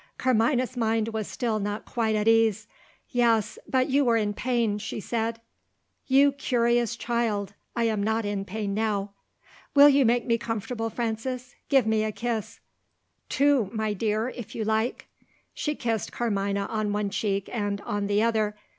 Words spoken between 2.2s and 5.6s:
ease. "Yes but you were in pain," she said.